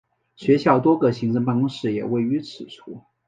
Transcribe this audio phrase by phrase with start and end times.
[0.35, 3.03] 学校多个行政办公室也位于此处。